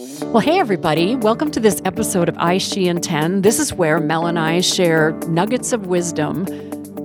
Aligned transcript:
Well, 0.00 0.40
hey, 0.40 0.58
everybody. 0.58 1.14
Welcome 1.14 1.50
to 1.50 1.60
this 1.60 1.82
episode 1.84 2.30
of 2.30 2.38
I, 2.38 2.56
She, 2.56 2.88
and 2.88 3.04
10. 3.04 3.42
This 3.42 3.58
is 3.58 3.74
where 3.74 4.00
Mel 4.00 4.26
and 4.26 4.38
I 4.38 4.62
share 4.62 5.12
nuggets 5.28 5.74
of 5.74 5.88
wisdom 5.88 6.46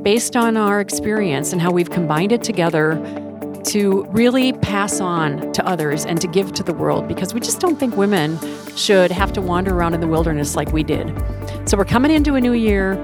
based 0.01 0.37
on 0.37 0.55
our 0.55 0.79
experience 0.79 1.52
and 1.52 1.62
how 1.62 1.71
we've 1.71 1.89
combined 1.89 2.31
it 2.31 2.42
together 2.42 2.96
to 3.66 4.05
really 4.12 4.54
pass 4.54 5.02
on 5.02 5.52
to 5.52 5.68
others 5.68 6.05
and 6.05 6.21
to 6.21 6.28
give 6.28 6.54
to 6.54 6.63
the 6.63 6.73
world 6.73 7.05
because 7.10 7.34
we 7.34 7.42
just 7.42 7.60
don't 7.60 7.78
think 7.78 7.97
women 7.97 8.39
should 8.77 9.12
have 9.12 9.34
to 9.34 9.41
wander 9.41 9.75
around 9.75 9.93
in 9.93 10.00
the 10.00 10.07
wilderness 10.07 10.55
like 10.55 10.71
we 10.71 10.82
did. 10.82 11.14
So 11.68 11.75
we're 11.77 11.84
coming 11.84 12.12
into 12.12 12.36
a 12.36 12.41
new 12.41 12.54
year 12.54 12.96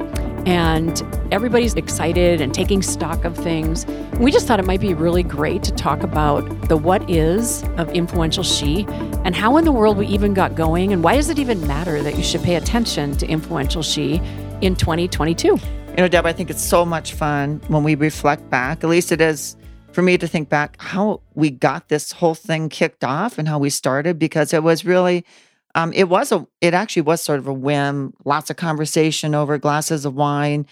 and 0.46 1.04
everybody's 1.32 1.74
excited 1.76 2.42
and 2.42 2.54
taking 2.54 2.82
stock 2.82 3.26
of 3.26 3.36
things. 3.36 3.86
We 4.20 4.32
just 4.32 4.48
thought 4.48 4.60
it 4.60 4.66
might 4.66 4.82
be 4.82 4.94
really 4.94 5.24
great 5.24 5.64
to 5.64 5.72
talk 5.72 6.04
about 6.04 6.42
the 6.68 6.78
what 6.78 7.08
is 7.10 7.64
of 7.78 7.90
influential 7.92 8.44
she 8.44 8.86
and 9.24 9.36
how 9.36 9.58
in 9.58 9.66
the 9.66 9.72
world 9.72 9.98
we 9.98 10.08
even 10.08 10.34
got 10.34 10.56
going 10.56 10.92
and 10.92 11.04
why 11.04 11.16
does 11.16 11.30
it 11.30 11.40
even 11.40 11.66
matter 11.68 12.02
that 12.02 12.18
you 12.18 12.24
should 12.24 12.44
pay 12.44 12.56
attention 12.56 13.16
to 13.18 13.28
influential 13.28 13.84
she 13.84 14.16
in 14.62 14.76
2022. 14.76 15.48
You 15.48 15.58
know, 15.98 16.08
Deb, 16.08 16.26
I 16.26 16.34
think 16.34 16.50
it's 16.50 16.64
so 16.64 16.86
much 16.86 17.14
fun 17.14 17.62
when 17.68 17.84
we 17.84 17.96
reflect 17.96 18.50
back. 18.50 18.84
At 18.84 18.90
least 18.90 19.12
it 19.12 19.22
is 19.22 19.58
for 19.92 20.02
me 20.02 20.18
to 20.18 20.28
think 20.28 20.50
back 20.50 20.76
how 20.80 21.22
we 21.36 21.50
got 21.50 21.90
this 21.90 22.14
whole 22.14 22.36
thing 22.36 22.70
kicked 22.70 23.04
off 23.04 23.38
and 23.38 23.48
how 23.48 23.60
we 23.60 23.70
started 23.70 24.18
because 24.18 24.54
it 24.54 24.64
was 24.64 24.86
really 24.86 25.26
um, 25.76 25.94
it 25.94 26.10
was 26.10 26.32
a 26.32 26.46
it 26.62 26.74
actually 26.74 27.04
was 27.04 27.22
sort 27.22 27.40
of 27.40 27.48
a 27.48 27.54
whim 27.54 28.14
lots 28.26 28.50
of 28.50 28.58
conversation 28.58 29.36
over 29.36 29.58
glasses 29.58 30.06
of 30.06 30.16
wine. 30.16 30.66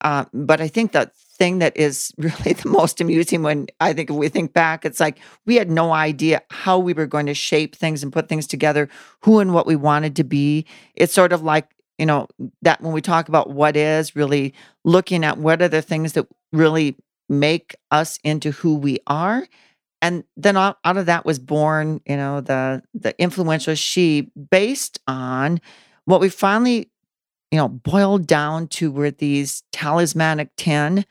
Uh, 0.00 0.24
but 0.34 0.60
i 0.60 0.66
think 0.66 0.90
the 0.90 1.08
thing 1.14 1.60
that 1.60 1.76
is 1.76 2.12
really 2.18 2.54
the 2.54 2.68
most 2.68 3.00
amusing 3.00 3.42
when 3.42 3.68
i 3.80 3.92
think 3.92 4.10
if 4.10 4.16
we 4.16 4.28
think 4.28 4.52
back 4.52 4.84
it's 4.84 4.98
like 4.98 5.20
we 5.46 5.54
had 5.54 5.70
no 5.70 5.92
idea 5.92 6.42
how 6.50 6.76
we 6.76 6.92
were 6.92 7.06
going 7.06 7.26
to 7.26 7.34
shape 7.34 7.76
things 7.76 8.02
and 8.02 8.12
put 8.12 8.28
things 8.28 8.48
together 8.48 8.88
who 9.20 9.38
and 9.38 9.54
what 9.54 9.66
we 9.66 9.76
wanted 9.76 10.16
to 10.16 10.24
be. 10.24 10.66
It's 10.96 11.12
sort 11.14 11.32
of 11.32 11.42
like 11.42 11.68
you 11.98 12.06
know 12.06 12.26
that 12.62 12.80
when 12.80 12.92
we 12.92 13.00
talk 13.00 13.28
about 13.28 13.50
what 13.50 13.76
is 13.76 14.16
really 14.16 14.54
looking 14.84 15.24
at 15.24 15.38
what 15.38 15.62
are 15.62 15.68
the 15.68 15.82
things 15.82 16.14
that 16.14 16.26
really 16.52 16.96
make 17.28 17.76
us 17.90 18.18
into 18.24 18.50
who 18.50 18.74
we 18.74 18.98
are 19.06 19.46
and 20.02 20.24
then 20.36 20.56
out, 20.56 20.78
of 20.84 21.06
that 21.06 21.24
was 21.24 21.38
born 21.38 22.00
you 22.06 22.16
know 22.16 22.40
the 22.42 22.82
the 22.92 23.18
influential 23.22 23.74
she 23.74 24.30
based 24.50 24.98
on 25.06 25.60
what 26.04 26.20
we 26.20 26.28
finally 26.28 26.90
you 27.50 27.56
know 27.56 27.68
boiled 27.68 28.26
down 28.26 28.66
to 28.66 28.90
were 28.90 29.10
these 29.10 29.62
talismanic 29.72 30.50
10 30.56 31.06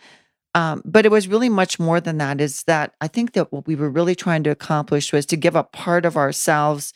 um, 0.53 0.81
but 0.83 1.05
it 1.05 1.11
was 1.11 1.29
really 1.29 1.47
much 1.47 1.79
more 1.79 2.01
than 2.01 2.17
that 2.17 2.39
is 2.39 2.63
that 2.63 2.93
i 3.01 3.07
think 3.07 3.31
that 3.31 3.51
what 3.51 3.65
we 3.65 3.75
were 3.75 3.89
really 3.89 4.15
trying 4.15 4.43
to 4.43 4.51
accomplish 4.51 5.11
was 5.11 5.25
to 5.25 5.37
give 5.37 5.55
a 5.55 5.63
part 5.63 6.05
of 6.05 6.17
ourselves 6.17 6.93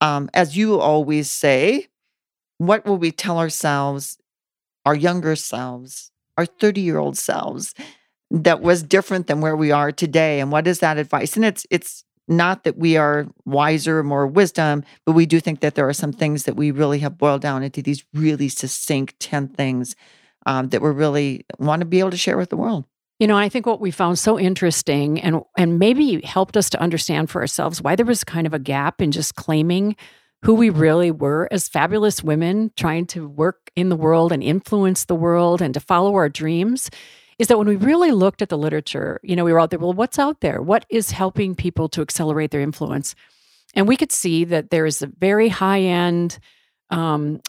um, 0.00 0.30
as 0.32 0.56
you 0.56 0.78
always 0.78 1.30
say 1.30 1.88
what 2.58 2.86
will 2.86 2.96
we 2.98 3.10
tell 3.10 3.38
ourselves 3.38 4.16
our 4.86 4.94
younger 4.94 5.34
selves 5.34 6.12
our 6.36 6.46
30 6.46 6.80
year 6.80 6.98
old 6.98 7.18
selves 7.18 7.74
that 8.30 8.60
was 8.60 8.82
different 8.82 9.26
than 9.26 9.40
where 9.40 9.56
we 9.56 9.70
are 9.70 9.90
today 9.90 10.40
and 10.40 10.52
what 10.52 10.66
is 10.66 10.80
that 10.80 10.98
advice? 10.98 11.36
And 11.36 11.44
it's 11.44 11.66
it's 11.70 12.04
not 12.28 12.64
that 12.64 12.76
we 12.76 12.96
are 12.96 13.26
wiser 13.46 14.02
more 14.02 14.26
wisdom 14.26 14.84
but 15.06 15.12
we 15.12 15.24
do 15.24 15.40
think 15.40 15.60
that 15.60 15.74
there 15.74 15.88
are 15.88 15.94
some 15.94 16.12
things 16.12 16.44
that 16.44 16.56
we 16.56 16.70
really 16.70 16.98
have 16.98 17.16
boiled 17.16 17.40
down 17.40 17.62
into 17.62 17.80
these 17.80 18.04
really 18.12 18.50
succinct 18.50 19.18
10 19.18 19.48
things 19.48 19.96
um, 20.44 20.68
that 20.68 20.82
we 20.82 20.90
really 20.90 21.46
want 21.58 21.80
to 21.80 21.86
be 21.86 22.00
able 22.00 22.10
to 22.10 22.16
share 22.16 22.36
with 22.36 22.50
the 22.50 22.56
world. 22.56 22.84
You 23.18 23.26
know, 23.26 23.36
I 23.36 23.48
think 23.48 23.66
what 23.66 23.80
we 23.80 23.90
found 23.90 24.18
so 24.18 24.38
interesting 24.38 25.20
and 25.20 25.42
and 25.56 25.78
maybe 25.78 26.20
helped 26.22 26.56
us 26.56 26.70
to 26.70 26.80
understand 26.80 27.30
for 27.30 27.40
ourselves 27.40 27.82
why 27.82 27.96
there 27.96 28.06
was 28.06 28.22
kind 28.24 28.46
of 28.46 28.54
a 28.54 28.58
gap 28.58 29.02
in 29.02 29.10
just 29.10 29.34
claiming 29.34 29.96
who 30.42 30.54
we 30.54 30.70
really 30.70 31.10
were 31.10 31.48
as 31.50 31.68
fabulous 31.68 32.22
women 32.22 32.70
trying 32.76 33.06
to 33.06 33.28
work 33.28 33.70
in 33.74 33.88
the 33.88 33.96
world 33.96 34.30
and 34.30 34.42
influence 34.42 35.04
the 35.04 35.16
world 35.16 35.60
and 35.60 35.74
to 35.74 35.80
follow 35.80 36.14
our 36.14 36.28
dreams 36.28 36.90
is 37.38 37.46
that 37.46 37.58
when 37.58 37.68
we 37.68 37.76
really 37.76 38.10
looked 38.10 38.42
at 38.42 38.48
the 38.48 38.58
literature, 38.58 39.20
you 39.22 39.36
know, 39.36 39.44
we 39.44 39.52
were 39.52 39.60
out 39.60 39.70
there, 39.70 39.78
well, 39.78 39.92
what's 39.92 40.18
out 40.18 40.40
there? 40.40 40.60
What 40.60 40.84
is 40.88 41.12
helping 41.12 41.54
people 41.54 41.88
to 41.90 42.02
accelerate 42.02 42.50
their 42.50 42.60
influence? 42.60 43.14
And 43.74 43.86
we 43.86 43.96
could 43.96 44.10
see 44.12 44.44
that 44.44 44.70
there 44.70 44.86
is 44.86 45.02
a 45.02 45.06
very 45.06 45.48
high 45.48 45.80
end, 45.80 46.38
um, 46.90 47.40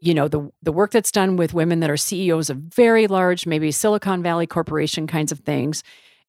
you 0.00 0.14
know, 0.14 0.28
the 0.28 0.50
the 0.62 0.72
work 0.72 0.90
that's 0.90 1.12
done 1.12 1.36
with 1.36 1.54
women 1.54 1.80
that 1.80 1.90
are 1.90 1.96
CEOs 1.96 2.50
of 2.50 2.56
very 2.56 3.06
large, 3.06 3.46
maybe 3.46 3.70
Silicon 3.70 4.22
Valley 4.22 4.46
corporation 4.46 5.06
kinds 5.06 5.32
of 5.32 5.40
things, 5.40 5.82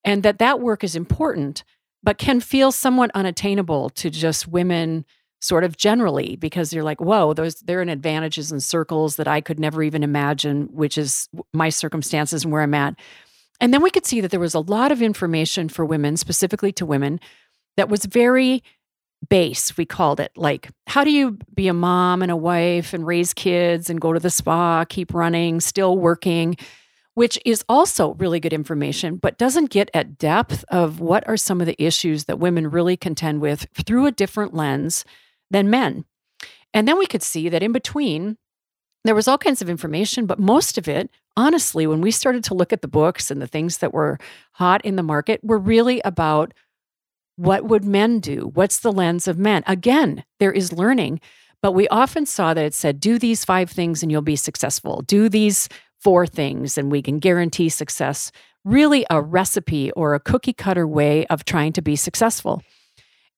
and 0.03 0.23
that 0.23 0.39
that 0.39 0.59
work 0.59 0.83
is 0.83 0.95
important, 0.95 1.63
but 2.03 2.17
can 2.17 2.39
feel 2.39 2.71
somewhat 2.71 3.11
unattainable 3.13 3.89
to 3.91 4.09
just 4.09 4.47
women 4.47 5.05
sort 5.39 5.63
of 5.63 5.77
generally 5.77 6.35
because 6.35 6.73
you're 6.73 6.83
like 6.83 6.99
whoa 6.99 7.33
those 7.33 7.55
there 7.61 7.79
are 7.79 7.81
in 7.81 7.89
advantages 7.89 8.51
and 8.51 8.63
circles 8.63 9.17
that 9.17 9.27
i 9.27 9.39
could 9.39 9.59
never 9.59 9.83
even 9.83 10.03
imagine 10.03 10.67
which 10.71 10.97
is 10.97 11.29
my 11.53 11.69
circumstances 11.69 12.43
and 12.43 12.51
where 12.51 12.63
i'm 12.63 12.73
at. 12.73 12.95
And 13.59 13.73
then 13.73 13.81
we 13.81 13.89
could 13.89 14.05
see 14.05 14.21
that 14.21 14.29
there 14.29 14.39
was 14.39 14.53
a 14.53 14.59
lot 14.59 14.91
of 14.91 15.01
information 15.01 15.67
for 15.67 15.83
women 15.83 16.15
specifically 16.15 16.71
to 16.73 16.85
women 16.85 17.19
that 17.75 17.89
was 17.89 18.05
very 18.05 18.63
base 19.29 19.75
we 19.77 19.85
called 19.85 20.19
it 20.19 20.31
like 20.35 20.69
how 20.85 21.03
do 21.03 21.11
you 21.11 21.39
be 21.55 21.67
a 21.67 21.73
mom 21.73 22.21
and 22.21 22.31
a 22.31 22.35
wife 22.35 22.93
and 22.93 23.05
raise 23.05 23.33
kids 23.33 23.89
and 23.89 23.99
go 23.99 24.13
to 24.13 24.19
the 24.19 24.29
spa 24.29 24.85
keep 24.85 25.13
running 25.13 25.59
still 25.59 25.97
working? 25.97 26.55
Which 27.15 27.39
is 27.45 27.65
also 27.67 28.13
really 28.13 28.39
good 28.39 28.53
information, 28.53 29.15
but 29.15 29.39
doesn't 29.39 29.71
get 29.71 29.89
at 29.91 30.19
depth 30.19 30.63
of 30.69 30.99
what 30.99 31.27
are 31.27 31.35
some 31.35 31.59
of 31.59 31.65
the 31.65 31.81
issues 31.83 32.25
that 32.25 32.37
women 32.37 32.69
really 32.69 32.95
contend 32.95 33.41
with 33.41 33.65
through 33.73 34.05
a 34.05 34.11
different 34.11 34.53
lens 34.53 35.03
than 35.51 35.69
men. 35.69 36.05
And 36.73 36.87
then 36.87 36.97
we 36.97 37.07
could 37.07 37.23
see 37.23 37.49
that 37.49 37.63
in 37.63 37.71
between, 37.71 38.37
there 39.03 39.15
was 39.15 39.27
all 39.27 39.37
kinds 39.37 39.61
of 39.61 39.69
information, 39.69 40.25
but 40.25 40.39
most 40.39 40.77
of 40.77 40.87
it, 40.87 41.09
honestly, 41.37 41.87
when 41.87 42.01
we 42.01 42.11
started 42.11 42.43
to 42.45 42.53
look 42.53 42.73
at 42.73 42.81
the 42.81 42.87
books 42.87 43.31
and 43.31 43.41
the 43.41 43.47
things 43.47 43.77
that 43.77 43.93
were 43.93 44.19
hot 44.53 44.83
in 44.83 44.95
the 44.97 45.03
market, 45.03 45.39
were 45.43 45.57
really 45.59 46.01
about 46.01 46.53
what 47.37 47.65
would 47.65 47.85
men 47.85 48.19
do? 48.19 48.51
What's 48.53 48.79
the 48.79 48.91
lens 48.91 49.27
of 49.27 49.37
men? 49.37 49.63
Again, 49.67 50.25
there 50.39 50.51
is 50.51 50.73
learning, 50.73 51.21
but 51.61 51.71
we 51.71 51.87
often 51.87 52.25
saw 52.25 52.53
that 52.53 52.65
it 52.65 52.73
said, 52.73 52.99
do 52.99 53.17
these 53.17 53.45
five 53.45 53.69
things 53.69 54.03
and 54.03 54.11
you'll 54.11 54.21
be 54.21 54.35
successful. 54.35 55.03
Do 55.03 55.29
these 55.29 55.69
four 55.99 56.27
things 56.27 56.77
and 56.77 56.91
we 56.91 57.01
can 57.01 57.19
guarantee 57.19 57.69
success. 57.69 58.31
Really, 58.65 59.05
a 59.09 59.21
recipe 59.21 59.91
or 59.91 60.13
a 60.13 60.19
cookie 60.19 60.53
cutter 60.53 60.85
way 60.85 61.25
of 61.27 61.45
trying 61.45 61.73
to 61.73 61.81
be 61.81 61.95
successful. 61.95 62.61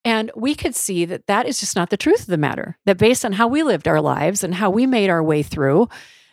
And 0.05 0.31
we 0.35 0.55
could 0.55 0.75
see 0.75 1.05
that 1.05 1.27
that 1.27 1.45
is 1.45 1.59
just 1.59 1.75
not 1.75 1.89
the 1.89 1.97
truth 1.97 2.21
of 2.21 2.27
the 2.27 2.37
matter, 2.37 2.77
that 2.85 2.97
based 2.97 3.25
on 3.25 3.33
how 3.33 3.47
we 3.47 3.63
lived 3.63 3.87
our 3.87 4.01
lives 4.01 4.43
and 4.43 4.55
how 4.55 4.69
we 4.69 4.85
made 4.85 5.09
our 5.09 5.23
way 5.23 5.43
through, 5.43 5.89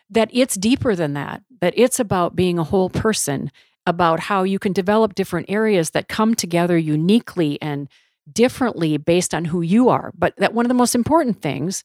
that 0.08 0.30
it's 0.32 0.54
deeper 0.54 0.94
than 0.94 1.14
that, 1.14 1.42
that 1.60 1.74
it's 1.76 1.98
about 1.98 2.36
being 2.36 2.58
a 2.58 2.64
whole 2.64 2.88
person, 2.88 3.50
about 3.86 4.20
how 4.20 4.44
you 4.44 4.58
can 4.58 4.72
develop 4.72 5.14
different 5.14 5.50
areas 5.50 5.90
that 5.90 6.08
come 6.08 6.34
together 6.34 6.78
uniquely 6.78 7.60
and 7.60 7.88
differently 8.32 8.96
based 8.96 9.34
on 9.34 9.46
who 9.46 9.62
you 9.62 9.88
are. 9.88 10.12
But 10.16 10.36
that 10.36 10.54
one 10.54 10.64
of 10.64 10.68
the 10.68 10.74
most 10.74 10.94
important 10.94 11.42
things 11.42 11.84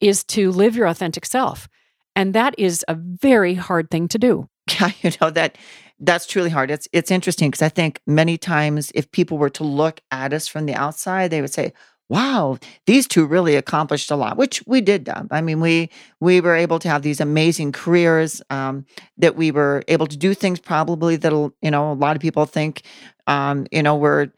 is 0.00 0.24
to 0.24 0.50
live 0.50 0.76
your 0.76 0.86
authentic 0.86 1.26
self. 1.26 1.68
And 2.14 2.34
that 2.34 2.54
is 2.58 2.84
a 2.88 2.94
very 2.94 3.54
hard 3.54 3.90
thing 3.90 4.08
to 4.08 4.18
do. 4.18 4.48
Yeah, 4.80 4.90
you 5.02 5.10
know 5.20 5.30
that 5.30 5.56
that's 6.00 6.26
truly 6.26 6.50
hard. 6.50 6.70
It's 6.70 6.88
it's 6.92 7.10
interesting 7.10 7.50
because 7.50 7.62
I 7.62 7.68
think 7.68 8.00
many 8.06 8.38
times 8.38 8.92
if 8.94 9.10
people 9.12 9.38
were 9.38 9.50
to 9.50 9.64
look 9.64 10.00
at 10.10 10.32
us 10.32 10.46
from 10.48 10.66
the 10.66 10.74
outside, 10.74 11.30
they 11.30 11.40
would 11.40 11.52
say, 11.52 11.72
"Wow, 12.08 12.58
these 12.86 13.06
two 13.08 13.26
really 13.26 13.56
accomplished 13.56 14.10
a 14.10 14.16
lot," 14.16 14.36
which 14.36 14.62
we 14.66 14.80
did. 14.80 15.08
I 15.30 15.40
mean, 15.40 15.60
we 15.60 15.90
we 16.20 16.40
were 16.40 16.54
able 16.54 16.78
to 16.80 16.88
have 16.88 17.02
these 17.02 17.20
amazing 17.20 17.72
careers. 17.72 18.42
Um, 18.50 18.86
that 19.16 19.36
we 19.36 19.50
were 19.50 19.82
able 19.88 20.06
to 20.06 20.16
do 20.16 20.34
things 20.34 20.60
probably 20.60 21.16
that 21.16 21.32
you 21.32 21.70
know 21.70 21.92
a 21.92 21.94
lot 21.94 22.16
of 22.16 22.22
people 22.22 22.46
think, 22.46 22.82
um, 23.26 23.66
you 23.72 23.82
know, 23.82 23.96
were 23.96 24.32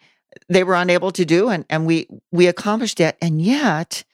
they 0.49 0.65
were 0.65 0.75
unable 0.75 1.11
to 1.13 1.25
do, 1.25 1.49
and 1.49 1.65
and 1.71 1.87
we 1.87 2.07
we 2.33 2.47
accomplished 2.47 3.01
it, 3.01 3.17
and 3.21 3.43
yet 3.43 4.05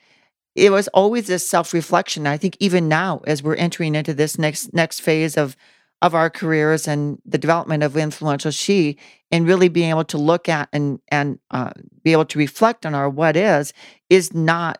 it 0.54 0.72
was 0.72 0.89
always 0.89 1.27
this 1.27 1.48
self 1.48 1.72
reflection. 1.72 2.27
I 2.27 2.36
think 2.39 2.57
even 2.60 2.89
now, 2.89 3.21
as 3.27 3.42
we're 3.42 3.57
entering 3.57 3.95
into 3.95 4.15
this 4.15 4.39
next 4.39 4.72
next 4.74 5.01
phase 5.01 5.36
of 5.36 5.57
of 6.03 6.15
our 6.15 6.28
careers 6.28 6.87
and 6.87 7.21
the 7.25 7.39
development 7.39 7.83
of 7.83 7.97
influential 7.97 8.51
she 8.51 8.97
and 9.31 9.47
really 9.47 9.69
being 9.69 9.91
able 9.91 10.04
to 10.04 10.19
look 10.19 10.48
at 10.48 10.69
and 10.72 11.01
and 11.09 11.39
uh, 11.51 11.71
be 12.03 12.13
able 12.13 12.25
to 12.27 12.39
reflect 12.39 12.84
on 12.84 12.95
our 12.95 13.09
what 13.09 13.37
is 13.37 13.72
is 14.10 14.34
not 14.34 14.78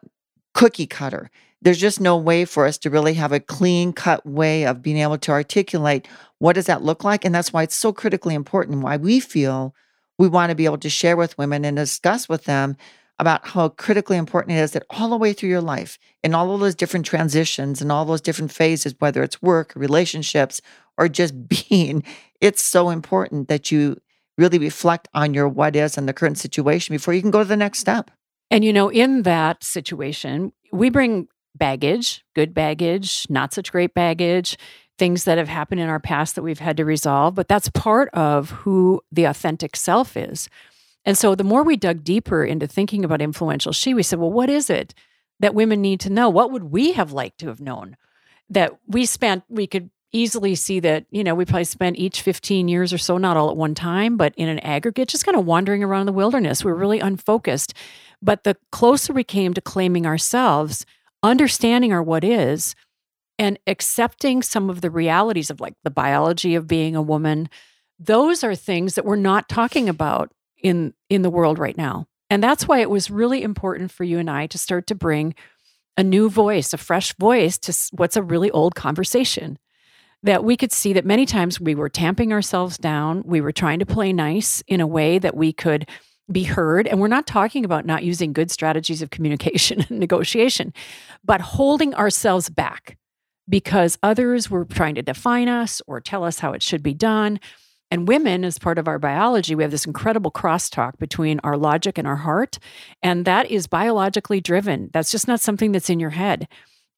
cookie 0.55 0.87
cutter. 0.87 1.31
There's 1.63 1.79
just 1.79 2.01
no 2.01 2.17
way 2.17 2.45
for 2.45 2.67
us 2.67 2.79
to 2.79 2.91
really 2.91 3.15
have 3.15 3.33
a 3.33 3.41
clean 3.41 3.93
cut 3.93 4.25
way 4.27 4.67
of 4.67 4.83
being 4.83 4.99
able 4.99 5.19
to 5.19 5.33
articulate 5.33 6.07
what 6.39 6.53
does 6.53 6.67
that 6.67 6.83
look 6.83 7.03
like 7.03 7.25
and 7.25 7.35
that's 7.35 7.53
why 7.53 7.63
it's 7.63 7.75
so 7.75 7.93
critically 7.93 8.35
important 8.35 8.83
why 8.83 8.97
we 8.97 9.21
feel 9.21 9.75
we 10.19 10.29
want 10.29 10.51
to 10.51 10.55
be 10.55 10.65
able 10.65 10.79
to 10.79 10.91
share 10.91 11.17
with 11.17 11.37
women 11.39 11.65
and 11.65 11.77
discuss 11.77 12.29
with 12.29 12.45
them 12.45 12.77
about 13.19 13.49
how 13.49 13.71
critically 13.71 14.17
important 14.17 14.57
it 14.57 14.61
is 14.61 14.73
that 14.73 14.85
all 14.91 15.11
the 15.11 15.17
way 15.17 15.33
through 15.33 15.49
your 15.49 15.61
life, 15.61 15.99
in 16.23 16.35
all 16.35 16.53
of 16.55 16.61
those 16.61 16.75
different 16.75 17.07
transitions 17.07 17.81
and 17.81 17.91
all 17.91 18.05
those 18.05 18.21
different 18.21 18.53
phases, 18.53 18.95
whether 18.99 19.23
it's 19.23 19.41
work, 19.41 19.73
relationships, 19.75 20.61
or 20.99 21.09
just 21.09 21.49
being, 21.69 22.03
it's 22.41 22.63
so 22.63 22.91
important 22.91 23.49
that 23.49 23.71
you 23.71 23.97
really 24.39 24.59
reflect 24.59 25.09
on 25.15 25.33
your 25.33 25.49
what 25.49 25.75
is 25.75 25.97
and 25.97 26.09
the 26.09 26.13
current 26.13 26.39
situation 26.39 26.95
before 26.95 27.15
you 27.15 27.23
can 27.23 27.31
go 27.31 27.39
to 27.39 27.49
the 27.49 27.57
next 27.57 27.79
step. 27.79 28.11
And, 28.51 28.65
you 28.65 28.73
know, 28.73 28.91
in 28.91 29.23
that 29.23 29.65
situation, 29.65 30.53
we 30.73 30.91
bring 30.91 31.29
baggage, 31.55 32.23
good 32.35 32.53
baggage, 32.53 33.27
not 33.31 33.55
such 33.55 33.73
great 33.73 33.95
baggage, 33.95 34.59
things 34.99 35.25
that 35.25 35.39
have 35.39 35.49
happened 35.49 35.81
in 35.81 35.89
our 35.89 36.01
past 36.01 36.35
that 36.35 36.43
we've 36.43 36.59
had 36.59 36.77
to 36.77 36.85
resolve, 36.85 37.35
but 37.35 37.49
that's 37.49 37.69
part 37.71 38.09
of 38.11 38.51
who 38.51 39.01
the 39.11 39.25
authentic 39.25 39.77
self 39.77 40.17
is. 40.17 40.49
And 41.07 41.17
so 41.17 41.37
the 41.37 41.45
more 41.45 41.63
we 41.63 41.77
dug 41.77 42.03
deeper 42.03 42.45
into 42.45 42.67
thinking 42.67 43.05
about 43.05 43.23
influential 43.23 43.73
she, 43.73 43.95
we 43.95 44.03
said, 44.03 44.19
well, 44.19 44.33
what 44.33 44.51
is 44.51 44.69
it 44.69 44.93
that 45.39 45.55
women 45.55 45.81
need 45.81 46.01
to 46.01 46.11
know? 46.11 46.29
What 46.29 46.51
would 46.51 46.65
we 46.65 46.93
have 46.93 47.13
liked 47.13 47.39
to 47.39 47.49
have 47.49 47.61
known? 47.61 47.97
That 48.51 48.77
we 48.87 49.07
spent, 49.07 49.45
we 49.49 49.67
could 49.67 49.91
easily 50.13 50.55
see 50.55 50.81
that, 50.81 51.07
you 51.11 51.23
know, 51.23 51.35
we 51.35 51.45
probably 51.45 51.65
spent 51.65 51.97
each 51.97 52.23
15 52.23 52.69
years 52.69 52.93
or 52.93 52.99
so, 52.99 53.19
not 53.19 53.37
all 53.37 53.51
at 53.51 53.57
one 53.57 53.75
time, 53.75 54.17
but 54.17 54.35
in 54.37 54.49
an 54.49 54.59
aggregate, 54.61 55.09
just 55.09 55.25
kind 55.25 55.37
of 55.37 55.47
wandering 55.47 55.85
around 55.85 56.07
the 56.07 56.13
wilderness. 56.13 56.65
We 56.65 56.73
we're 56.73 56.79
really 56.79 57.01
unfocused. 57.01 57.73
But 58.21 58.45
the 58.45 58.57
closer 58.73 59.13
we 59.13 59.25
came 59.25 59.55
to 59.55 59.61
claiming 59.61 60.07
ourselves, 60.07 60.87
understanding 61.23 61.93
our 61.93 62.03
what 62.03 62.25
is, 62.25 62.75
and 63.39 63.59
accepting 63.67 64.43
some 64.43 64.71
of 64.71 64.81
the 64.81 64.91
realities 64.91 65.51
of 65.51 65.61
like 65.61 65.75
the 65.85 65.91
biology 65.91 66.55
of 66.55 66.67
being 66.67 66.97
a 66.97 67.03
woman, 67.03 67.49
those 67.99 68.43
are 68.43 68.55
things 68.55 68.95
that 68.95 69.05
we're 69.05 69.17
not 69.17 69.49
talking 69.49 69.89
about 69.89 70.33
in 70.67 70.95
in 71.09 71.23
the 71.23 71.31
world 71.31 71.59
right 71.59 71.77
now. 71.77 72.07
And 72.29 72.43
that's 72.43 72.67
why 72.67 72.81
it 72.81 72.91
was 72.91 73.11
really 73.11 73.43
important 73.43 73.91
for 73.91 74.05
you 74.05 74.19
and 74.19 74.29
I 74.29 74.47
to 74.49 74.59
start 74.59 74.87
to 74.89 74.95
bring 74.95 75.35
a 75.97 76.03
new 76.03 76.29
voice, 76.29 76.73
a 76.73 76.79
fresh 76.79 77.15
voice 77.15 77.57
to 77.59 77.91
what's 77.93 78.17
a 78.17 78.23
really 78.23 78.51
old 78.51 78.75
conversation. 78.75 79.59
That 80.23 80.45
we 80.45 80.57
could 80.57 80.73
see 80.73 80.93
that 80.95 81.07
many 81.07 81.25
times 81.25 81.61
we 81.61 81.75
were 81.75 81.89
tamping 81.89 82.33
ourselves 82.33 82.79
down, 82.79 83.23
we 83.25 83.41
were 83.41 83.53
trying 83.53 83.79
to 83.79 83.87
play 83.87 84.13
nice 84.13 84.63
in 84.67 84.81
a 84.81 84.87
way 84.87 85.19
that 85.19 85.37
we 85.37 85.53
could 85.53 85.89
be 86.31 86.43
heard. 86.43 86.89
And 86.89 87.01
we're 87.01 87.07
not 87.07 87.27
talking 87.27 87.65
about 87.65 87.87
not 87.87 88.03
using 88.03 88.33
good 88.33 88.51
strategies 88.51 89.03
of 89.03 89.11
communication 89.11 89.85
and 89.89 90.01
negotiation, 90.01 90.73
but 91.25 91.41
holding 91.41 91.95
ourselves 91.95 92.49
back 92.49 92.97
because 93.49 93.99
others 94.03 94.51
were 94.51 94.65
trying 94.65 94.97
to 94.97 95.03
define 95.03 95.49
us 95.49 95.81
or 95.87 96.01
tell 96.01 96.25
us 96.25 96.41
how 96.41 96.53
it 96.53 96.63
should 96.63 96.83
be 96.83 96.95
done. 96.95 97.39
And 97.91 98.09
women, 98.09 98.45
as 98.45 98.59
part 98.59 98.79
of 98.79 98.89
our 98.89 98.99
biology, 98.99 99.55
we 99.55 99.63
have 99.63 99.71
this 99.71 99.87
incredible 99.87 100.31
crosstalk 100.31 100.99
between 100.99 101.41
our 101.45 101.57
logic 101.57 101.99
and 101.99 102.07
our 102.07 102.17
heart. 102.17 102.59
And 103.03 103.25
that 103.25 103.51
is 103.51 103.67
biologically 103.67 104.41
driven. 104.41 104.91
That's 104.93 105.11
just 105.11 105.29
not 105.29 105.41
something 105.41 105.73
that's 105.73 105.91
in 105.91 106.01
your 106.01 106.11
head. 106.11 106.49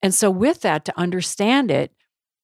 And 0.02 0.14
so, 0.14 0.31
with 0.31 0.62
that, 0.62 0.85
to 0.87 0.99
understand 0.99 1.70
it, 1.70 1.93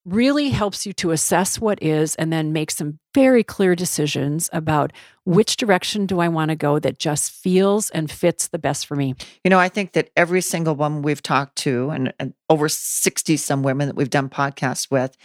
really 0.04 0.50
helps 0.50 0.84
you 0.84 0.92
to 0.92 1.12
assess 1.12 1.58
what 1.58 1.82
is 1.82 2.14
and 2.16 2.32
then 2.32 2.52
make 2.52 2.70
some 2.70 2.98
very 3.14 3.42
clear 3.42 3.74
decisions 3.74 4.50
about 4.52 4.92
which 5.24 5.56
direction 5.56 6.04
do 6.04 6.20
I 6.20 6.28
want 6.28 6.50
to 6.50 6.56
go 6.56 6.78
that 6.78 6.98
just 6.98 7.30
feels 7.32 7.88
and 7.90 8.10
fits 8.10 8.48
the 8.48 8.58
best 8.58 8.86
for 8.86 8.96
me. 8.96 9.14
You 9.44 9.48
know, 9.48 9.58
I 9.58 9.70
think 9.70 9.92
that 9.92 10.10
every 10.14 10.42
single 10.42 10.74
woman 10.74 11.00
we've 11.00 11.22
talked 11.22 11.56
to, 11.58 11.88
and, 11.90 12.12
and 12.20 12.34
over 12.50 12.68
60 12.68 13.36
some 13.38 13.62
women 13.62 13.88
that 13.88 13.96
we've 13.96 14.10
done 14.10 14.28
podcasts 14.28 14.90
with, 14.90 15.16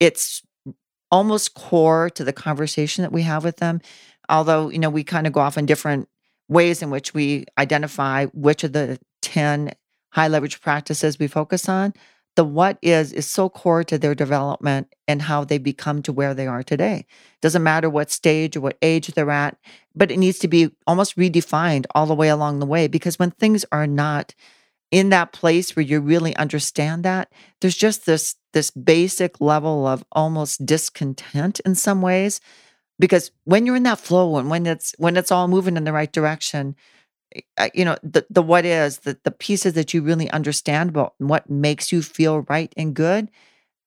it's 0.00 0.42
almost 1.10 1.54
core 1.54 2.10
to 2.10 2.24
the 2.24 2.32
conversation 2.32 3.02
that 3.02 3.12
we 3.12 3.22
have 3.22 3.44
with 3.44 3.56
them. 3.58 3.80
Although, 4.28 4.70
you 4.70 4.78
know, 4.78 4.90
we 4.90 5.04
kind 5.04 5.26
of 5.26 5.32
go 5.32 5.40
off 5.40 5.58
in 5.58 5.66
different 5.66 6.08
ways 6.48 6.82
in 6.82 6.90
which 6.90 7.14
we 7.14 7.44
identify 7.58 8.26
which 8.26 8.64
of 8.64 8.72
the 8.72 8.98
10 9.22 9.72
high 10.10 10.28
leverage 10.28 10.60
practices 10.60 11.18
we 11.18 11.26
focus 11.26 11.68
on 11.68 11.92
the 12.36 12.44
what 12.44 12.78
is 12.82 13.12
is 13.12 13.26
so 13.26 13.48
core 13.48 13.82
to 13.82 13.98
their 13.98 14.14
development 14.14 14.94
and 15.08 15.22
how 15.22 15.42
they 15.42 15.58
become 15.58 16.02
to 16.02 16.12
where 16.12 16.34
they 16.34 16.46
are 16.46 16.62
today. 16.62 17.06
Doesn't 17.40 17.62
matter 17.62 17.90
what 17.90 18.10
stage 18.10 18.56
or 18.56 18.60
what 18.60 18.78
age 18.82 19.08
they're 19.08 19.30
at, 19.30 19.56
but 19.94 20.10
it 20.12 20.18
needs 20.18 20.38
to 20.40 20.48
be 20.48 20.70
almost 20.86 21.16
redefined 21.16 21.86
all 21.94 22.06
the 22.06 22.14
way 22.14 22.28
along 22.28 22.58
the 22.58 22.66
way 22.66 22.86
because 22.86 23.18
when 23.18 23.30
things 23.32 23.64
are 23.72 23.86
not 23.86 24.34
in 24.90 25.10
that 25.10 25.32
place 25.32 25.74
where 25.76 25.84
you 25.84 26.00
really 26.00 26.36
understand 26.36 27.04
that, 27.04 27.32
there's 27.60 27.76
just 27.76 28.06
this 28.06 28.36
this 28.52 28.70
basic 28.70 29.40
level 29.40 29.86
of 29.86 30.04
almost 30.12 30.64
discontent 30.66 31.60
in 31.66 31.74
some 31.74 32.00
ways 32.02 32.40
because 32.98 33.30
when 33.44 33.66
you're 33.66 33.76
in 33.76 33.84
that 33.84 34.00
flow 34.00 34.38
and 34.38 34.50
when 34.50 34.66
it's 34.66 34.94
when 34.98 35.16
it's 35.16 35.32
all 35.32 35.48
moving 35.48 35.76
in 35.76 35.84
the 35.84 35.92
right 35.92 36.12
direction, 36.12 36.76
eh, 37.58 37.70
you 37.74 37.84
know 37.84 37.96
the 38.02 38.26
the 38.30 38.42
what 38.42 38.64
is 38.64 39.00
the 39.00 39.18
the 39.24 39.30
pieces 39.30 39.74
that 39.74 39.94
you 39.94 40.02
really 40.02 40.30
understand 40.30 40.90
about 40.90 41.14
what 41.18 41.50
makes 41.50 41.92
you 41.92 42.02
feel 42.02 42.42
right 42.42 42.72
and 42.76 42.94
good 42.94 43.30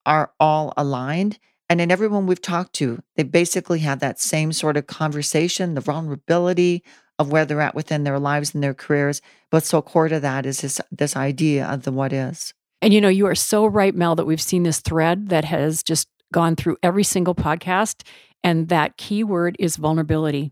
are 0.05 0.31
all 0.39 0.73
aligned. 0.77 1.39
And 1.69 1.81
in 1.81 1.91
everyone 1.91 2.27
we've 2.27 2.41
talked 2.41 2.73
to 2.75 3.01
they 3.17 3.23
basically 3.23 3.79
had 3.79 3.99
that 4.01 4.19
same 4.19 4.53
sort 4.53 4.77
of 4.77 4.87
conversation 4.87 5.75
the 5.75 5.81
vulnerability 5.81 6.83
of 7.19 7.31
where 7.31 7.45
they're 7.45 7.61
at 7.61 7.75
within 7.75 8.03
their 8.03 8.17
lives 8.19 8.53
and 8.53 8.63
their 8.63 8.73
careers 8.73 9.21
but 9.51 9.63
so 9.63 9.81
core 9.81 10.07
to 10.07 10.19
that 10.19 10.45
is 10.45 10.61
this 10.61 10.81
this 10.91 11.15
idea 11.15 11.67
of 11.67 11.83
the 11.83 11.91
what 11.91 12.11
is 12.11 12.53
and 12.81 12.93
you 12.93 12.99
know 13.01 13.09
you 13.09 13.27
are 13.27 13.35
so 13.35 13.65
right 13.65 13.93
mel 13.93 14.15
that 14.15 14.25
we've 14.25 14.41
seen 14.41 14.63
this 14.63 14.79
thread 14.79 15.29
that 15.29 15.45
has 15.45 15.83
just 15.83 16.07
gone 16.33 16.55
through 16.55 16.77
every 16.81 17.03
single 17.03 17.35
podcast 17.35 18.01
and 18.43 18.69
that 18.69 18.97
key 18.97 19.23
word 19.23 19.55
is 19.59 19.75
vulnerability 19.75 20.51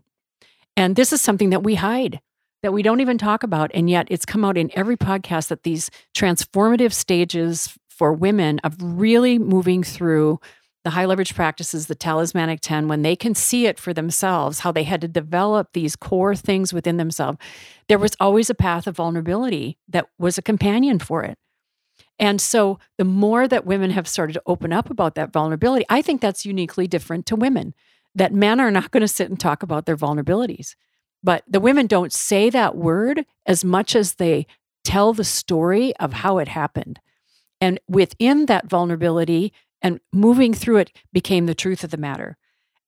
and 0.76 0.94
this 0.94 1.12
is 1.12 1.20
something 1.20 1.50
that 1.50 1.64
we 1.64 1.74
hide 1.74 2.20
that 2.62 2.72
we 2.72 2.82
don't 2.82 3.00
even 3.00 3.18
talk 3.18 3.42
about. 3.42 3.70
And 3.74 3.88
yet 3.88 4.06
it's 4.10 4.26
come 4.26 4.44
out 4.44 4.56
in 4.56 4.70
every 4.74 4.96
podcast 4.96 5.48
that 5.48 5.62
these 5.62 5.90
transformative 6.14 6.92
stages 6.92 7.76
for 7.88 8.12
women 8.12 8.58
of 8.60 8.76
really 8.80 9.38
moving 9.38 9.82
through 9.82 10.40
the 10.88 10.92
high 10.92 11.04
leverage 11.04 11.34
practices, 11.34 11.86
the 11.86 11.94
talismanic 11.94 12.60
10, 12.62 12.88
when 12.88 13.02
they 13.02 13.14
can 13.14 13.34
see 13.34 13.66
it 13.66 13.78
for 13.78 13.92
themselves, 13.92 14.60
how 14.60 14.72
they 14.72 14.84
had 14.84 15.02
to 15.02 15.08
develop 15.08 15.74
these 15.74 15.94
core 15.94 16.34
things 16.34 16.72
within 16.72 16.96
themselves, 16.96 17.36
there 17.88 17.98
was 17.98 18.16
always 18.18 18.48
a 18.48 18.54
path 18.54 18.86
of 18.86 18.96
vulnerability 18.96 19.76
that 19.86 20.06
was 20.18 20.38
a 20.38 20.42
companion 20.42 20.98
for 20.98 21.24
it. 21.24 21.36
And 22.18 22.40
so 22.40 22.78
the 22.96 23.04
more 23.04 23.46
that 23.46 23.66
women 23.66 23.90
have 23.90 24.08
started 24.08 24.32
to 24.32 24.42
open 24.46 24.72
up 24.72 24.88
about 24.88 25.14
that 25.16 25.30
vulnerability, 25.30 25.84
I 25.90 26.00
think 26.00 26.22
that's 26.22 26.46
uniquely 26.46 26.86
different 26.86 27.26
to 27.26 27.36
women, 27.36 27.74
that 28.14 28.32
men 28.32 28.58
are 28.58 28.70
not 28.70 28.90
going 28.90 29.02
to 29.02 29.08
sit 29.08 29.28
and 29.28 29.38
talk 29.38 29.62
about 29.62 29.84
their 29.84 29.94
vulnerabilities. 29.94 30.74
But 31.22 31.44
the 31.46 31.60
women 31.60 31.86
don't 31.86 32.14
say 32.14 32.48
that 32.48 32.76
word 32.76 33.26
as 33.44 33.62
much 33.62 33.94
as 33.94 34.14
they 34.14 34.46
tell 34.84 35.12
the 35.12 35.22
story 35.22 35.94
of 35.96 36.14
how 36.14 36.38
it 36.38 36.48
happened. 36.48 36.98
And 37.60 37.78
within 37.90 38.46
that 38.46 38.70
vulnerability 38.70 39.52
and 39.82 40.00
moving 40.12 40.54
through 40.54 40.78
it 40.78 40.92
became 41.12 41.46
the 41.46 41.54
truth 41.54 41.84
of 41.84 41.90
the 41.90 41.96
matter. 41.96 42.36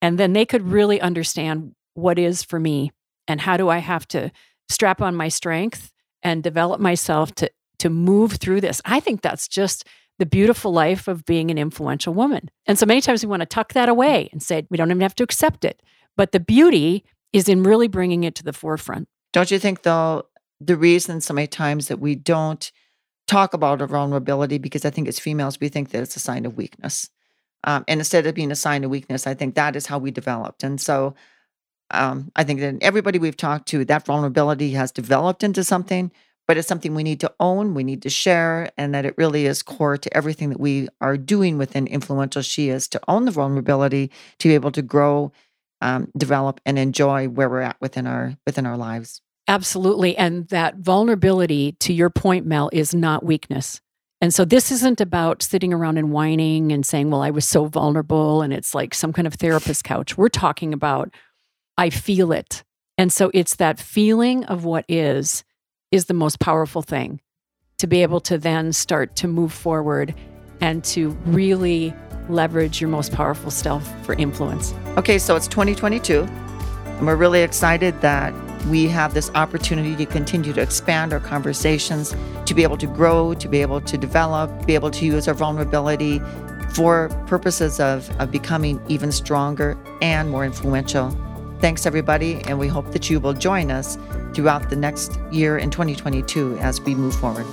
And 0.02 0.19
then 0.19 0.32
they 0.32 0.46
could 0.46 0.62
really 0.62 1.00
understand 1.00 1.75
what 1.94 2.19
is 2.19 2.42
for 2.42 2.58
me 2.58 2.92
and 3.28 3.40
how 3.40 3.56
do 3.56 3.69
I 3.69 3.78
have 3.78 4.08
to 4.08 4.31
strap 4.69 5.00
on 5.02 5.14
my 5.14 5.28
strength 5.28 5.92
and 6.22 6.42
develop 6.42 6.81
myself 6.81 7.34
to 7.37 7.50
to 7.81 7.90
move 7.90 8.32
through 8.32 8.60
this. 8.60 8.81
I 8.84 9.00
think 9.00 9.22
that's 9.22 9.48
just 9.48 9.86
the 10.19 10.26
beautiful 10.26 10.70
life 10.70 11.08
of 11.08 11.24
being 11.24 11.50
an 11.50 11.56
influential 11.56 12.12
woman. 12.12 12.50
And 12.67 12.79
so 12.79 12.84
many 12.84 13.00
times 13.00 13.24
we 13.24 13.31
want 13.31 13.41
to 13.41 13.46
tuck 13.46 13.72
that 13.72 13.88
away 13.88 14.29
and 14.32 14.43
say 14.43 14.67
we 14.69 14.76
don't 14.76 14.91
even 14.91 15.00
have 15.00 15.15
to 15.17 15.24
accept 15.24 15.65
it. 15.65 15.82
But 16.15 16.32
the 16.32 16.41
beauty 16.41 17.05
is 17.32 17.48
in 17.48 17.62
really 17.62 17.88
bringing 17.88 18.24
it 18.24 18.34
to 18.34 18.44
the 18.44 18.53
forefront. 18.53 19.08
Don't 19.32 19.50
you 19.50 19.58
think, 19.58 19.82
though, 19.82 20.24
the 20.60 20.76
reason 20.76 21.22
so 21.22 21.32
many 21.32 21.46
times 21.46 21.88
that 21.88 22.00
we 22.00 22.15
don't 22.15 22.70
talk 23.31 23.55
about 23.55 23.81
our 23.81 23.87
vulnerability, 23.87 24.58
because 24.58 24.84
I 24.84 24.91
think 24.91 25.06
as 25.08 25.20
females, 25.20 25.60
we 25.60 25.69
think 25.69 25.91
that 25.91 26.03
it's 26.03 26.17
a 26.17 26.20
sign 26.20 26.44
of 26.46 26.56
weakness. 26.56 27.08
Um, 27.63 27.84
and 27.87 28.01
instead 28.01 28.27
of 28.27 28.34
being 28.34 28.51
a 28.51 28.56
sign 28.56 28.84
of 28.84 28.91
weakness, 28.91 29.27
I 29.27 29.34
think 29.34 29.55
that 29.55 29.77
is 29.77 29.87
how 29.87 29.99
we 29.99 30.10
developed. 30.10 30.65
And 30.65 30.81
so 30.81 31.15
um, 31.93 32.32
I 32.34 32.43
think 32.44 32.60
that 32.60 32.79
everybody 32.81 33.19
we've 33.19 33.37
talked 33.37 33.69
to, 33.69 33.84
that 33.84 34.06
vulnerability 34.06 34.70
has 34.72 34.91
developed 34.91 35.44
into 35.44 35.63
something, 35.63 36.10
but 36.49 36.56
it's 36.56 36.67
something 36.67 36.94
we 36.94 37.05
need 37.05 37.20
to 37.20 37.32
own, 37.39 37.75
we 37.75 37.84
need 37.84 38.03
to 38.03 38.10
share, 38.10 38.70
and 38.77 38.93
that 38.94 39.05
it 39.05 39.15
really 39.17 39.46
is 39.46 39.63
core 39.63 39.96
to 39.96 40.17
everything 40.17 40.49
that 40.51 40.60
we 40.60 40.89
are 41.01 41.17
doing 41.17 41.58
within 41.58 41.87
Influential 41.87 42.43
She 42.43 42.70
is 42.70 42.89
to 42.89 43.01
own 43.06 43.25
the 43.25 43.31
vulnerability, 43.31 44.10
to 44.39 44.49
be 44.49 44.55
able 44.55 44.72
to 44.72 44.82
grow 44.82 45.31
um, 45.81 46.08
develop 46.17 46.60
and 46.67 46.79
enjoy 46.79 47.29
where 47.29 47.49
we're 47.49 47.60
at 47.60 47.81
within 47.81 48.06
our 48.06 48.37
within 48.46 48.67
our 48.67 48.77
lives. 48.77 49.22
Absolutely, 49.50 50.16
and 50.16 50.46
that 50.48 50.76
vulnerability, 50.76 51.72
to 51.80 51.92
your 51.92 52.08
point, 52.08 52.46
Mel, 52.46 52.70
is 52.72 52.94
not 52.94 53.24
weakness. 53.24 53.80
And 54.20 54.32
so 54.32 54.44
this 54.44 54.70
isn't 54.70 55.00
about 55.00 55.42
sitting 55.42 55.72
around 55.72 55.98
and 55.98 56.12
whining 56.12 56.70
and 56.70 56.86
saying, 56.86 57.10
"Well, 57.10 57.20
I 57.20 57.30
was 57.30 57.44
so 57.44 57.64
vulnerable," 57.64 58.42
and 58.42 58.52
it's 58.52 58.76
like 58.76 58.94
some 58.94 59.12
kind 59.12 59.26
of 59.26 59.34
therapist 59.34 59.82
couch. 59.82 60.16
We're 60.16 60.28
talking 60.28 60.72
about, 60.72 61.10
I 61.76 61.90
feel 61.90 62.30
it, 62.30 62.62
and 62.96 63.12
so 63.12 63.32
it's 63.34 63.56
that 63.56 63.80
feeling 63.80 64.44
of 64.44 64.64
what 64.64 64.84
is 64.88 65.42
is 65.90 66.04
the 66.04 66.14
most 66.14 66.38
powerful 66.38 66.82
thing 66.82 67.20
to 67.78 67.88
be 67.88 68.02
able 68.02 68.20
to 68.20 68.38
then 68.38 68.72
start 68.72 69.16
to 69.16 69.26
move 69.26 69.52
forward 69.52 70.14
and 70.60 70.84
to 70.84 71.08
really 71.26 71.92
leverage 72.28 72.80
your 72.80 72.90
most 72.90 73.10
powerful 73.10 73.50
self 73.50 73.82
for 74.06 74.14
influence. 74.14 74.74
Okay, 74.96 75.19
so 75.19 75.34
it's 75.34 75.48
2022, 75.48 76.22
and 76.22 77.04
we're 77.04 77.16
really 77.16 77.42
excited 77.42 78.00
that 78.02 78.32
we 78.67 78.86
have 78.88 79.14
this 79.14 79.31
opportunity 79.34 79.96
to 79.96 80.06
continue 80.06 80.52
to 80.52 80.60
expand 80.60 81.12
our 81.12 81.20
conversations, 81.20 82.14
to 82.46 82.55
be 82.55 82.62
able 82.62 82.76
to 82.79 82.86
grow, 82.86 83.34
to 83.34 83.48
be 83.48 83.62
able 83.62 83.81
to 83.81 83.98
develop, 83.98 84.67
be 84.67 84.74
able 84.74 84.90
to 84.90 85.05
use 85.05 85.26
our 85.29 85.34
vulnerability 85.34 86.20
for 86.74 87.08
purposes 87.26 87.81
of, 87.81 88.10
of 88.20 88.31
becoming 88.31 88.81
even 88.88 89.10
stronger 89.12 89.76
and 90.02 90.31
more 90.31 90.44
influential. 90.44 91.10
Thanks, 91.60 91.84
everybody, 91.84 92.40
and 92.46 92.58
we 92.58 92.69
hope 92.69 92.93
that 92.93 93.10
you 93.10 93.20
will 93.20 93.34
join 93.34 93.70
us 93.70 93.98
throughout 94.34 94.70
the 94.70 94.76
next 94.76 95.19
year 95.31 95.58
in 95.58 95.70
2022 95.70 96.56
as 96.58 96.81
we 96.81 96.94
move 96.94 97.14
forward. 97.14 97.46